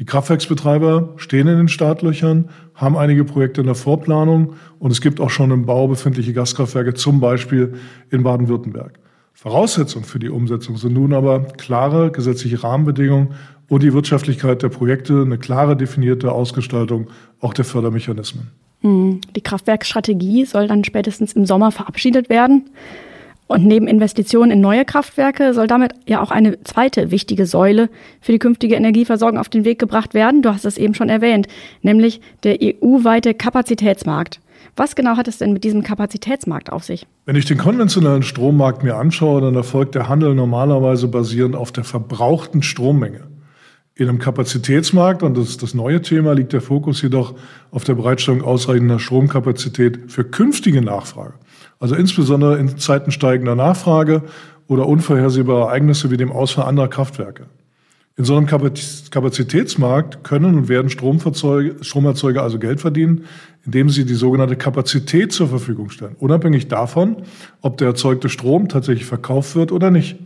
Die 0.00 0.06
Kraftwerksbetreiber 0.06 1.10
stehen 1.16 1.46
in 1.46 1.58
den 1.58 1.68
Startlöchern, 1.68 2.48
haben 2.74 2.96
einige 2.96 3.22
Projekte 3.22 3.60
in 3.60 3.66
der 3.66 3.74
Vorplanung 3.74 4.54
und 4.78 4.90
es 4.90 5.02
gibt 5.02 5.20
auch 5.20 5.28
schon 5.28 5.50
im 5.50 5.66
Bau 5.66 5.88
befindliche 5.88 6.32
Gaskraftwerke, 6.32 6.94
zum 6.94 7.20
Beispiel 7.20 7.74
in 8.08 8.22
Baden-Württemberg. 8.22 8.98
Voraussetzung 9.34 10.04
für 10.04 10.18
die 10.18 10.30
Umsetzung 10.30 10.78
sind 10.78 10.94
nun 10.94 11.12
aber 11.12 11.40
klare 11.42 12.10
gesetzliche 12.10 12.62
Rahmenbedingungen 12.62 13.34
und 13.68 13.82
die 13.82 13.92
Wirtschaftlichkeit 13.92 14.62
der 14.62 14.70
Projekte, 14.70 15.20
eine 15.20 15.36
klare 15.36 15.76
definierte 15.76 16.32
Ausgestaltung 16.32 17.08
auch 17.38 17.52
der 17.52 17.66
Fördermechanismen. 17.66 18.48
Hm, 18.80 19.20
die 19.36 19.42
Kraftwerkstrategie 19.42 20.46
soll 20.46 20.66
dann 20.66 20.82
spätestens 20.82 21.34
im 21.34 21.44
Sommer 21.44 21.72
verabschiedet 21.72 22.30
werden. 22.30 22.70
Und 23.50 23.66
neben 23.66 23.88
Investitionen 23.88 24.52
in 24.52 24.60
neue 24.60 24.84
Kraftwerke 24.84 25.54
soll 25.54 25.66
damit 25.66 25.92
ja 26.06 26.22
auch 26.22 26.30
eine 26.30 26.62
zweite 26.62 27.10
wichtige 27.10 27.46
Säule 27.46 27.90
für 28.20 28.30
die 28.30 28.38
künftige 28.38 28.76
Energieversorgung 28.76 29.40
auf 29.40 29.48
den 29.48 29.64
Weg 29.64 29.80
gebracht 29.80 30.14
werden. 30.14 30.40
Du 30.40 30.50
hast 30.50 30.64
es 30.64 30.78
eben 30.78 30.94
schon 30.94 31.08
erwähnt, 31.08 31.48
nämlich 31.82 32.20
der 32.44 32.58
EU-weite 32.62 33.34
Kapazitätsmarkt. 33.34 34.40
Was 34.76 34.94
genau 34.94 35.16
hat 35.16 35.26
es 35.26 35.38
denn 35.38 35.52
mit 35.52 35.64
diesem 35.64 35.82
Kapazitätsmarkt 35.82 36.70
auf 36.70 36.84
sich? 36.84 37.08
Wenn 37.26 37.34
ich 37.34 37.44
den 37.44 37.58
konventionellen 37.58 38.22
Strommarkt 38.22 38.84
mir 38.84 38.94
anschaue, 38.94 39.40
dann 39.40 39.56
erfolgt 39.56 39.96
der 39.96 40.08
Handel 40.08 40.36
normalerweise 40.36 41.08
basierend 41.08 41.56
auf 41.56 41.72
der 41.72 41.82
verbrauchten 41.82 42.62
Strommenge. 42.62 43.22
In 43.96 44.08
einem 44.08 44.20
Kapazitätsmarkt, 44.20 45.24
und 45.24 45.36
das 45.36 45.48
ist 45.48 45.64
das 45.64 45.74
neue 45.74 46.00
Thema, 46.02 46.34
liegt 46.34 46.52
der 46.52 46.60
Fokus 46.60 47.02
jedoch 47.02 47.34
auf 47.72 47.82
der 47.82 47.96
Bereitstellung 47.96 48.42
ausreichender 48.42 49.00
Stromkapazität 49.00 50.02
für 50.06 50.22
künftige 50.22 50.82
Nachfrage. 50.82 51.34
Also 51.80 51.96
insbesondere 51.96 52.58
in 52.58 52.78
Zeiten 52.78 53.10
steigender 53.10 53.56
Nachfrage 53.56 54.22
oder 54.68 54.86
unvorhersehbarer 54.86 55.68
Ereignisse 55.68 56.10
wie 56.10 56.16
dem 56.16 56.30
Ausfall 56.30 56.66
anderer 56.66 56.88
Kraftwerke. 56.88 57.46
In 58.16 58.24
so 58.24 58.36
einem 58.36 58.46
Kapazitätsmarkt 58.46 60.22
können 60.22 60.54
und 60.54 60.68
werden 60.68 60.90
Stromerzeuger 60.90 62.42
also 62.42 62.58
Geld 62.58 62.80
verdienen, 62.80 63.24
indem 63.64 63.88
sie 63.88 64.04
die 64.04 64.14
sogenannte 64.14 64.56
Kapazität 64.56 65.32
zur 65.32 65.48
Verfügung 65.48 65.88
stellen, 65.88 66.16
unabhängig 66.18 66.68
davon, 66.68 67.22
ob 67.62 67.78
der 67.78 67.88
erzeugte 67.88 68.28
Strom 68.28 68.68
tatsächlich 68.68 69.06
verkauft 69.06 69.56
wird 69.56 69.72
oder 69.72 69.90
nicht. 69.90 70.18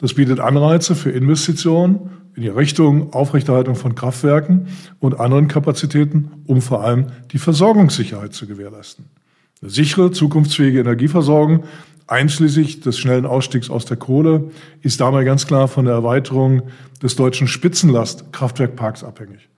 Das 0.00 0.14
bietet 0.14 0.40
Anreize 0.40 0.96
für 0.96 1.10
Investitionen 1.10 2.10
in 2.34 2.42
die 2.42 2.48
Richtung 2.48 3.12
Aufrechterhaltung 3.12 3.76
von 3.76 3.94
Kraftwerken 3.94 4.66
und 4.98 5.20
anderen 5.20 5.46
Kapazitäten, 5.46 6.32
um 6.46 6.60
vor 6.60 6.82
allem 6.82 7.06
die 7.30 7.38
Versorgungssicherheit 7.38 8.34
zu 8.34 8.46
gewährleisten. 8.46 9.04
Eine 9.62 9.70
sichere, 9.70 10.10
zukunftsfähige 10.10 10.80
Energieversorgung, 10.80 11.64
einschließlich 12.06 12.80
des 12.80 12.98
schnellen 12.98 13.24
Ausstiegs 13.24 13.70
aus 13.70 13.86
der 13.86 13.96
Kohle, 13.96 14.50
ist 14.82 15.00
dabei 15.00 15.24
ganz 15.24 15.46
klar 15.46 15.66
von 15.66 15.86
der 15.86 15.94
Erweiterung 15.94 16.62
des 17.02 17.16
deutschen 17.16 17.48
Spitzenlastkraftwerkparks 17.48 19.02
abhängig. 19.02 19.48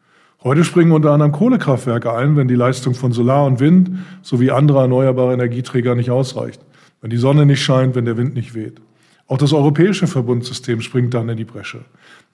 Heute 0.44 0.62
springen 0.62 0.92
unter 0.92 1.10
anderem 1.10 1.32
Kohlekraftwerke 1.32 2.14
ein, 2.14 2.36
wenn 2.36 2.46
die 2.46 2.54
Leistung 2.54 2.94
von 2.94 3.10
Solar 3.10 3.44
und 3.44 3.58
Wind 3.58 3.90
sowie 4.22 4.52
anderer 4.52 4.82
erneuerbarer 4.82 5.32
Energieträger 5.32 5.96
nicht 5.96 6.10
ausreicht, 6.10 6.60
wenn 7.00 7.10
die 7.10 7.16
Sonne 7.16 7.44
nicht 7.44 7.60
scheint, 7.60 7.96
wenn 7.96 8.04
der 8.04 8.16
Wind 8.16 8.34
nicht 8.34 8.54
weht. 8.54 8.80
Auch 9.26 9.38
das 9.38 9.52
europäische 9.52 10.06
Verbundsystem 10.06 10.80
springt 10.80 11.12
dann 11.12 11.28
in 11.28 11.36
die 11.36 11.44
Bresche. 11.44 11.84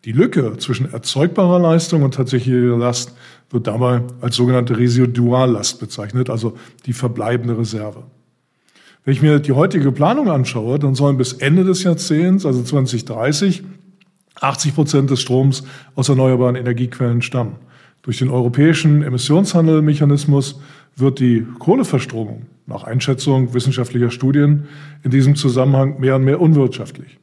Die 0.05 0.13
Lücke 0.13 0.59
zwischen 0.59 0.93
erzeugbarer 0.93 1.59
Leistung 1.59 2.03
und 2.03 2.15
tatsächlicher 2.15 2.77
Last 2.77 3.17
wird 3.49 3.67
dabei 3.67 4.03
als 4.21 4.37
sogenannte 4.37 4.77
Residuallast 4.77 5.81
bezeichnet, 5.81 6.29
also 6.29 6.59
die 6.85 6.93
verbleibende 6.93 7.57
Reserve. 7.57 8.03
Wenn 9.05 9.15
ich 9.15 9.23
mir 9.23 9.39
die 9.39 9.53
heutige 9.53 9.93
Planung 9.93 10.29
anschaue, 10.29 10.79
dann 10.79 10.95
sollen 10.95 11.17
bis 11.17 11.33
Ende 11.33 11.65
des 11.65 11.85
Jahrzehnts, 11.85 12.45
also 12.45 12.63
2030, 12.63 13.63
80 14.41 14.75
Prozent 14.75 15.11
des 15.11 15.23
Stroms 15.23 15.65
aus 15.95 16.11
erneuerbaren 16.11 16.57
Energiequellen 16.57 17.23
stammen. 17.23 17.57
Durch 18.03 18.19
den 18.19 18.29
europäischen 18.29 19.03
Emissionshandelmechanismus 19.03 20.61
wird 20.97 21.19
die 21.19 21.47
Kohleverstromung 21.59 22.43
nach 22.67 22.85
Einschätzung 22.85 23.55
wissenschaftlicher 23.55 24.11
Studien 24.11 24.65
in 25.03 25.11
diesem 25.11 25.35
Zusammenhang 25.35 25.99
mehr 25.99 26.17
und 26.17 26.25
mehr 26.25 26.43
unwirtschaftlich. 26.43 27.19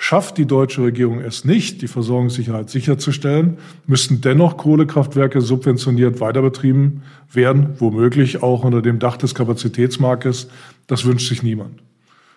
Schafft 0.00 0.38
die 0.38 0.46
deutsche 0.46 0.80
Regierung 0.80 1.18
es 1.18 1.44
nicht, 1.44 1.82
die 1.82 1.88
Versorgungssicherheit 1.88 2.70
sicherzustellen, 2.70 3.58
müssten 3.88 4.20
dennoch 4.20 4.56
Kohlekraftwerke 4.56 5.40
subventioniert 5.40 6.20
weiterbetrieben 6.20 7.02
werden, 7.32 7.70
womöglich 7.78 8.40
auch 8.40 8.62
unter 8.62 8.80
dem 8.80 9.00
Dach 9.00 9.16
des 9.16 9.34
Kapazitätsmarktes. 9.34 10.50
Das 10.86 11.04
wünscht 11.04 11.28
sich 11.28 11.42
niemand. 11.42 11.82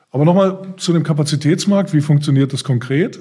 Aber 0.09 0.25
nochmal 0.25 0.73
zu 0.77 0.91
dem 0.91 1.03
Kapazitätsmarkt. 1.03 1.93
Wie 1.93 2.01
funktioniert 2.01 2.51
das 2.51 2.63
konkret? 2.63 3.19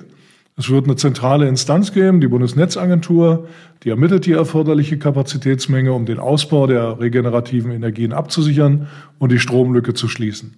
Es 0.57 0.71
wird 0.71 0.87
eine 0.87 0.97
zentrale 0.97 1.47
Instanz 1.47 1.93
geben, 1.93 2.23
die 2.23 2.29
Bundesnetzagentur, 2.29 3.47
die 3.85 3.91
ermittelt 3.91 4.25
die 4.25 4.33
erforderliche 4.33 4.99
Kapazitätsmenge, 4.99 5.93
um 5.93 6.07
den 6.07 6.19
Ausbau 6.19 6.67
der 6.67 6.99
regenerativen 6.99 7.73
Energien 7.73 8.15
abzusichern 8.15 8.89
und 9.19 9.33
die 9.33 9.39
Stromlücke 9.39 9.93
zu 9.93 10.09
schließen. 10.09 10.57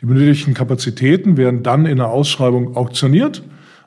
Die 0.00 0.06
benötigten 0.06 0.54
Kapazitäten 0.54 1.36
werden 1.36 1.62
dann 1.62 1.84
in 1.84 2.00
einer 2.00 2.08
Ausschreibung 2.08 2.76
auktioniert, 2.76 3.42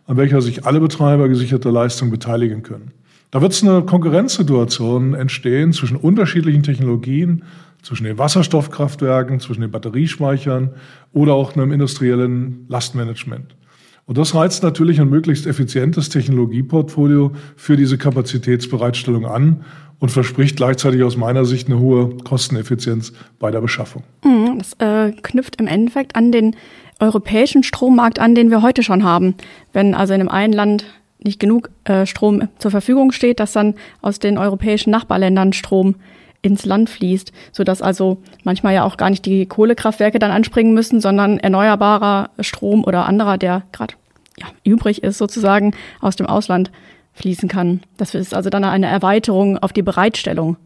an 0.07 0.17
welcher 0.17 0.41
sich 0.41 0.65
alle 0.65 0.81
Betreiber 0.81 1.29
gesicherter 1.29 1.71
Leistung 1.71 2.11
beteiligen 2.11 2.63
können. 2.63 2.91
Da 3.31 3.41
wird 3.41 3.53
es 3.53 3.63
eine 3.63 3.83
Konkurrenzsituation 3.83 5.13
entstehen 5.13 5.71
zwischen 5.71 5.95
unterschiedlichen 5.95 6.63
Technologien, 6.63 7.43
zwischen 7.81 8.03
den 8.03 8.17
Wasserstoffkraftwerken, 8.17 9.39
zwischen 9.39 9.61
den 9.61 9.71
Batteriespeichern 9.71 10.71
oder 11.13 11.33
auch 11.33 11.55
einem 11.55 11.71
industriellen 11.71 12.65
Lastmanagement. 12.67 13.55
Und 14.05 14.17
das 14.17 14.35
reizt 14.35 14.63
natürlich 14.63 14.99
ein 14.99 15.09
möglichst 15.09 15.47
effizientes 15.47 16.09
Technologieportfolio 16.09 17.31
für 17.55 17.77
diese 17.77 17.97
Kapazitätsbereitstellung 17.97 19.25
an 19.25 19.63
und 19.99 20.09
verspricht 20.09 20.57
gleichzeitig 20.57 21.03
aus 21.03 21.15
meiner 21.15 21.45
Sicht 21.45 21.67
eine 21.67 21.79
hohe 21.79 22.17
Kosteneffizienz 22.23 23.13
bei 23.39 23.51
der 23.51 23.61
Beschaffung. 23.61 24.03
Mhm, 24.23 24.57
das 24.57 24.73
äh, 24.79 25.11
knüpft 25.21 25.61
im 25.61 25.67
Endeffekt 25.67 26.15
an 26.15 26.31
den 26.31 26.55
europäischen 26.99 27.63
Strommarkt 27.63 28.19
an, 28.19 28.35
den 28.35 28.49
wir 28.49 28.61
heute 28.61 28.83
schon 28.83 29.03
haben. 29.03 29.35
Wenn 29.73 29.93
also 29.93 30.13
in 30.13 30.27
einem 30.27 30.53
Land 30.53 30.85
nicht 31.23 31.39
genug 31.39 31.69
äh, 31.83 32.05
Strom 32.05 32.47
zur 32.57 32.71
Verfügung 32.71 33.11
steht, 33.11 33.39
dass 33.39 33.53
dann 33.53 33.75
aus 34.01 34.19
den 34.19 34.37
europäischen 34.37 34.89
Nachbarländern 34.89 35.53
Strom 35.53 35.95
ins 36.41 36.65
Land 36.65 36.89
fließt, 36.89 37.31
sodass 37.51 37.81
also 37.81 38.21
manchmal 38.43 38.73
ja 38.73 38.83
auch 38.83 38.97
gar 38.97 39.09
nicht 39.09 39.25
die 39.25 39.45
Kohlekraftwerke 39.45 40.19
dann 40.19 40.31
anspringen 40.31 40.73
müssen, 40.73 40.99
sondern 40.99 41.39
erneuerbarer 41.39 42.31
Strom 42.39 42.83
oder 42.83 43.05
anderer, 43.05 43.37
der 43.37 43.63
gerade 43.71 43.95
ja, 44.39 44.47
übrig 44.63 45.03
ist, 45.03 45.17
sozusagen 45.17 45.75
aus 45.99 46.15
dem 46.15 46.25
Ausland 46.25 46.71
fließen 47.13 47.49
kann. 47.49 47.81
Das 47.97 48.15
ist 48.15 48.33
also 48.33 48.49
dann 48.49 48.63
eine 48.63 48.87
Erweiterung 48.87 49.57
auf 49.57 49.73
die 49.73 49.83
Bereitstellung 49.83 50.57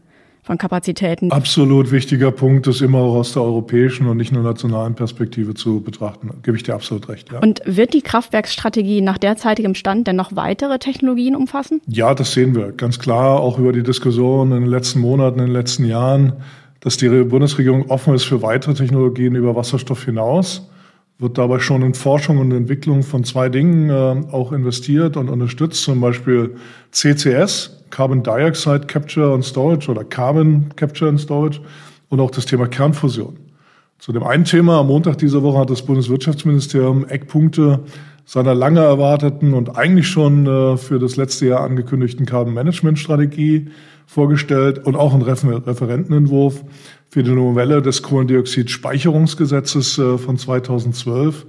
von 0.46 0.58
Kapazitäten. 0.58 1.32
Absolut 1.32 1.90
wichtiger 1.90 2.30
Punkt, 2.30 2.68
das 2.68 2.80
immer 2.80 2.98
auch 2.98 3.16
aus 3.16 3.32
der 3.32 3.42
europäischen 3.42 4.06
und 4.06 4.16
nicht 4.16 4.30
nur 4.30 4.44
nationalen 4.44 4.94
Perspektive 4.94 5.54
zu 5.54 5.80
betrachten. 5.80 6.30
Gebe 6.44 6.56
ich 6.56 6.62
dir 6.62 6.74
absolut 6.74 7.08
recht. 7.08 7.32
Ja. 7.32 7.40
Und 7.40 7.60
wird 7.64 7.92
die 7.94 8.00
Kraftwerksstrategie 8.00 9.00
nach 9.00 9.18
derzeitigem 9.18 9.74
Stand 9.74 10.06
denn 10.06 10.14
noch 10.14 10.36
weitere 10.36 10.78
Technologien 10.78 11.34
umfassen? 11.34 11.82
Ja, 11.88 12.14
das 12.14 12.32
sehen 12.32 12.54
wir 12.54 12.70
ganz 12.70 13.00
klar, 13.00 13.40
auch 13.40 13.58
über 13.58 13.72
die 13.72 13.82
Diskussion 13.82 14.52
in 14.52 14.60
den 14.60 14.70
letzten 14.70 15.00
Monaten, 15.00 15.40
in 15.40 15.46
den 15.46 15.52
letzten 15.52 15.84
Jahren, 15.84 16.34
dass 16.78 16.96
die 16.96 17.08
Bundesregierung 17.08 17.90
offen 17.90 18.14
ist 18.14 18.22
für 18.22 18.40
weitere 18.40 18.74
Technologien 18.74 19.34
über 19.34 19.56
Wasserstoff 19.56 20.04
hinaus 20.04 20.68
wird 21.18 21.38
dabei 21.38 21.58
schon 21.58 21.82
in 21.82 21.94
Forschung 21.94 22.38
und 22.38 22.52
Entwicklung 22.52 23.02
von 23.02 23.24
zwei 23.24 23.48
Dingen 23.48 23.90
äh, 23.90 24.32
auch 24.32 24.52
investiert 24.52 25.16
und 25.16 25.30
unterstützt, 25.30 25.82
zum 25.82 26.00
Beispiel 26.00 26.56
CCS, 26.90 27.84
Carbon 27.90 28.22
Dioxide 28.22 28.86
Capture 28.86 29.32
and 29.32 29.44
Storage 29.44 29.90
oder 29.90 30.04
Carbon 30.04 30.66
Capture 30.76 31.08
and 31.08 31.20
Storage 31.20 31.60
und 32.08 32.20
auch 32.20 32.30
das 32.30 32.46
Thema 32.46 32.66
Kernfusion. 32.66 33.36
Zu 33.98 34.12
dem 34.12 34.24
einen 34.24 34.44
Thema 34.44 34.80
am 34.80 34.88
Montag 34.88 35.18
dieser 35.18 35.42
Woche 35.42 35.58
hat 35.58 35.70
das 35.70 35.82
Bundeswirtschaftsministerium 35.82 37.06
Eckpunkte 37.06 37.80
seiner 38.26 38.54
lange 38.54 38.80
erwarteten 38.80 39.54
und 39.54 39.78
eigentlich 39.78 40.08
schon 40.08 40.46
äh, 40.46 40.76
für 40.76 40.98
das 40.98 41.16
letzte 41.16 41.46
Jahr 41.46 41.60
angekündigten 41.62 42.26
Carbon 42.26 42.52
Management 42.52 42.98
Strategie 42.98 43.68
vorgestellt 44.06 44.78
und 44.86 44.96
auch 44.96 45.12
einen 45.12 45.22
Referentenentwurf 45.22 46.64
für 47.08 47.22
die 47.22 47.32
Novelle 47.32 47.82
des 47.82 48.02
Kohlendioxidspeicherungsgesetzes 48.02 49.98
äh, 49.98 50.16
von 50.18 50.38
2012, 50.38 51.46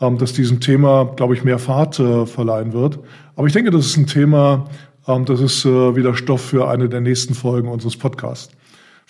ähm, 0.00 0.18
das 0.18 0.32
diesem 0.32 0.60
Thema, 0.60 1.04
glaube 1.16 1.34
ich, 1.34 1.44
mehr 1.44 1.58
Fahrt 1.58 1.98
äh, 2.00 2.26
verleihen 2.26 2.72
wird. 2.72 2.98
Aber 3.36 3.46
ich 3.46 3.52
denke, 3.52 3.70
das 3.70 3.86
ist 3.86 3.96
ein 3.96 4.06
Thema, 4.06 4.66
ähm, 5.06 5.24
das 5.24 5.40
ist 5.40 5.64
äh, 5.64 5.96
wieder 5.96 6.14
Stoff 6.14 6.42
für 6.42 6.68
eine 6.68 6.88
der 6.88 7.00
nächsten 7.00 7.34
Folgen 7.34 7.68
unseres 7.68 7.96
Podcasts. 7.96 8.52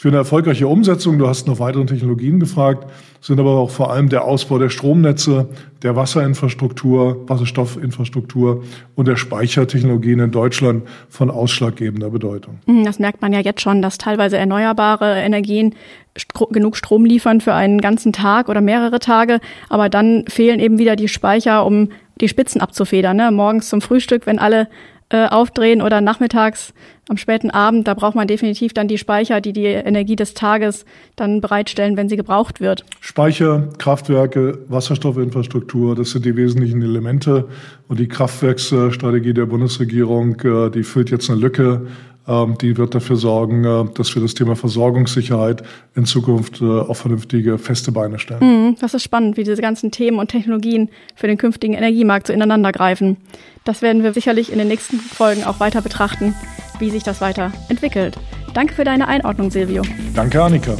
Für 0.00 0.08
eine 0.08 0.16
erfolgreiche 0.16 0.66
Umsetzung, 0.66 1.18
du 1.18 1.28
hast 1.28 1.46
nach 1.46 1.58
weiteren 1.58 1.86
Technologien 1.86 2.40
gefragt, 2.40 2.90
sind 3.20 3.38
aber 3.38 3.58
auch 3.58 3.68
vor 3.68 3.92
allem 3.92 4.08
der 4.08 4.24
Ausbau 4.24 4.58
der 4.58 4.70
Stromnetze, 4.70 5.50
der 5.82 5.94
Wasserinfrastruktur, 5.94 7.28
Wasserstoffinfrastruktur 7.28 8.64
und 8.94 9.08
der 9.08 9.16
Speichertechnologien 9.16 10.20
in 10.20 10.30
Deutschland 10.30 10.84
von 11.10 11.30
ausschlaggebender 11.30 12.08
Bedeutung. 12.08 12.60
Hm, 12.64 12.82
das 12.82 12.98
merkt 12.98 13.20
man 13.20 13.34
ja 13.34 13.40
jetzt 13.40 13.60
schon, 13.60 13.82
dass 13.82 13.98
teilweise 13.98 14.38
erneuerbare 14.38 15.20
Energien 15.20 15.74
genug 16.50 16.78
Strom 16.78 17.04
liefern 17.04 17.42
für 17.42 17.52
einen 17.52 17.82
ganzen 17.82 18.14
Tag 18.14 18.48
oder 18.48 18.62
mehrere 18.62 19.00
Tage, 19.00 19.38
aber 19.68 19.90
dann 19.90 20.24
fehlen 20.28 20.60
eben 20.60 20.78
wieder 20.78 20.96
die 20.96 21.08
Speicher, 21.08 21.66
um 21.66 21.90
die 22.22 22.28
Spitzen 22.28 22.62
abzufedern. 22.62 23.18
Ne? 23.18 23.30
Morgens 23.30 23.68
zum 23.68 23.82
Frühstück, 23.82 24.24
wenn 24.24 24.38
alle 24.38 24.66
äh, 25.10 25.26
aufdrehen 25.26 25.82
oder 25.82 26.00
nachmittags 26.00 26.72
am 27.08 27.16
späten 27.16 27.50
Abend, 27.50 27.88
da 27.88 27.94
braucht 27.94 28.14
man 28.14 28.28
definitiv 28.28 28.72
dann 28.72 28.86
die 28.86 28.96
Speicher, 28.96 29.40
die 29.40 29.52
die 29.52 29.64
Energie 29.64 30.14
des 30.14 30.34
Tages 30.34 30.84
dann 31.16 31.40
bereitstellen, 31.40 31.96
wenn 31.96 32.08
sie 32.08 32.16
gebraucht 32.16 32.60
wird. 32.60 32.84
Speicher, 33.00 33.68
Kraftwerke, 33.78 34.60
Wasserstoffinfrastruktur, 34.68 35.96
das 35.96 36.10
sind 36.10 36.24
die 36.24 36.36
wesentlichen 36.36 36.80
Elemente. 36.82 37.48
Und 37.88 37.98
die 37.98 38.06
Kraftwerksstrategie 38.06 39.34
der 39.34 39.46
Bundesregierung, 39.46 40.38
äh, 40.42 40.70
die 40.70 40.84
füllt 40.84 41.10
jetzt 41.10 41.28
eine 41.28 41.40
Lücke. 41.40 41.88
Ähm, 42.28 42.56
die 42.58 42.76
wird 42.76 42.94
dafür 42.94 43.16
sorgen, 43.16 43.64
äh, 43.64 43.84
dass 43.94 44.14
wir 44.14 44.22
das 44.22 44.34
Thema 44.34 44.56
Versorgungssicherheit 44.56 45.62
in 45.94 46.04
Zukunft 46.04 46.60
äh, 46.60 46.64
auf 46.64 46.98
vernünftige, 46.98 47.58
feste 47.58 47.92
Beine 47.92 48.18
stellen. 48.18 48.40
Mhm, 48.40 48.76
das 48.80 48.94
ist 48.94 49.02
spannend, 49.02 49.36
wie 49.36 49.44
diese 49.44 49.62
ganzen 49.62 49.90
Themen 49.90 50.18
und 50.18 50.28
Technologien 50.28 50.90
für 51.16 51.26
den 51.26 51.38
künftigen 51.38 51.74
Energiemarkt 51.74 52.26
so 52.26 52.32
ineinander 52.32 52.72
greifen. 52.72 53.16
Das 53.64 53.82
werden 53.82 54.02
wir 54.02 54.12
sicherlich 54.12 54.52
in 54.52 54.58
den 54.58 54.68
nächsten 54.68 54.98
Folgen 54.98 55.44
auch 55.44 55.60
weiter 55.60 55.82
betrachten, 55.82 56.34
wie 56.78 56.90
sich 56.90 57.02
das 57.02 57.20
weiter 57.20 57.52
entwickelt. 57.68 58.16
Danke 58.54 58.74
für 58.74 58.84
deine 58.84 59.08
Einordnung, 59.08 59.50
Silvio. 59.50 59.82
Danke, 60.14 60.42
Annika. 60.42 60.76